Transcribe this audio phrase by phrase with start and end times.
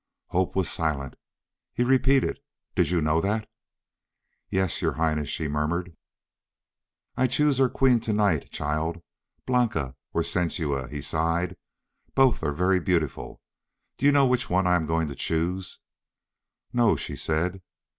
[0.29, 1.13] Hope was silent.
[1.75, 2.39] He repeated,
[2.73, 3.47] "Did you know that?"
[4.49, 5.95] "Yes, Your Highness," she murmured.
[7.15, 9.03] "I choose our queen to night, child.
[9.45, 11.55] Blanca or Sensua." He sighed.
[12.15, 13.41] "Both are very beautiful.
[13.99, 15.77] Do you know which one I am going to choose?"
[16.73, 17.61] "No," she said.